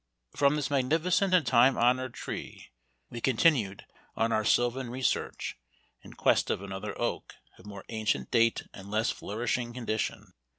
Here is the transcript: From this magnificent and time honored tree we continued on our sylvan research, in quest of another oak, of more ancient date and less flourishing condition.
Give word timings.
From 0.35 0.55
this 0.55 0.71
magnificent 0.71 1.31
and 1.31 1.45
time 1.45 1.77
honored 1.77 2.15
tree 2.15 2.71
we 3.11 3.21
continued 3.21 3.85
on 4.15 4.31
our 4.31 4.43
sylvan 4.43 4.89
research, 4.89 5.59
in 6.01 6.13
quest 6.13 6.49
of 6.49 6.59
another 6.63 6.99
oak, 6.99 7.35
of 7.59 7.67
more 7.67 7.85
ancient 7.89 8.31
date 8.31 8.63
and 8.73 8.89
less 8.89 9.11
flourishing 9.11 9.73
condition. 9.73 10.33